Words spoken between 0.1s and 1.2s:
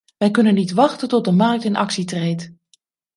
Wij kunnen niet wachten